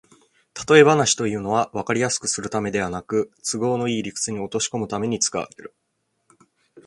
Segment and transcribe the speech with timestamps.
[0.55, 5.75] たとえ話というのは、わかりやすくするためではなく、都合のいい理屈に落としこむために使われる